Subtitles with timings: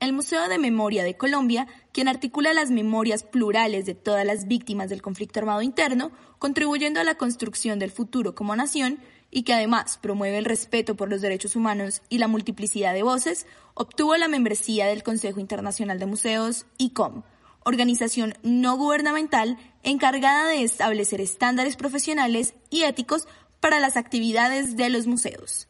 [0.00, 4.88] El Museo de Memoria de Colombia, quien articula las memorias plurales de todas las víctimas
[4.88, 8.98] del conflicto armado interno, contribuyendo a la construcción del futuro como nación,
[9.30, 13.46] y que además promueve el respeto por los derechos humanos y la multiplicidad de voces,
[13.74, 17.22] obtuvo la membresía del Consejo Internacional de Museos, ICOM,
[17.64, 23.28] organización no gubernamental encargada de establecer estándares profesionales y éticos
[23.60, 25.68] para las actividades de los museos.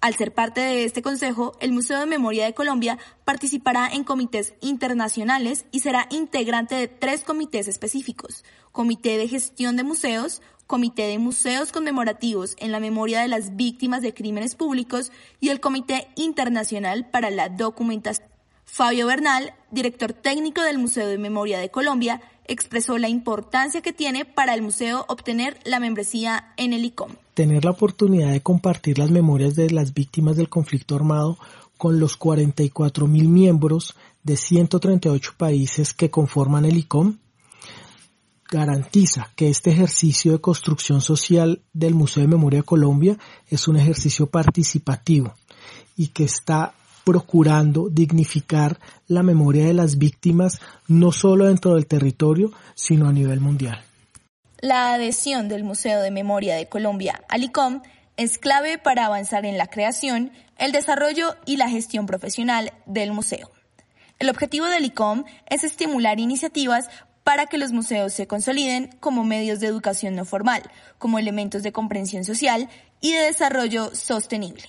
[0.00, 4.54] Al ser parte de este consejo, el Museo de Memoria de Colombia participará en comités
[4.60, 11.18] internacionales y será integrante de tres comités específicos, Comité de Gestión de Museos, Comité de
[11.18, 17.08] Museos Conmemorativos en la Memoria de las Víctimas de Crímenes Públicos y el Comité Internacional
[17.08, 18.28] para la Documentación.
[18.64, 24.24] Fabio Bernal, director técnico del Museo de Memoria de Colombia, expresó la importancia que tiene
[24.24, 27.12] para el museo obtener la membresía en el ICOM.
[27.34, 31.38] Tener la oportunidad de compartir las memorias de las víctimas del conflicto armado
[31.76, 37.16] con los 44 mil miembros de 138 países que conforman el ICOM
[38.48, 43.76] garantiza que este ejercicio de construcción social del Museo de Memoria de Colombia es un
[43.76, 45.34] ejercicio participativo
[45.96, 46.74] y que está
[47.06, 53.40] procurando dignificar la memoria de las víctimas no solo dentro del territorio, sino a nivel
[53.40, 53.80] mundial.
[54.58, 57.82] La adhesión del Museo de Memoria de Colombia al ICOM
[58.16, 63.52] es clave para avanzar en la creación, el desarrollo y la gestión profesional del museo.
[64.18, 66.88] El objetivo del ICOM es estimular iniciativas
[67.22, 70.64] para que los museos se consoliden como medios de educación no formal,
[70.98, 72.68] como elementos de comprensión social
[73.00, 74.64] y de desarrollo sostenible.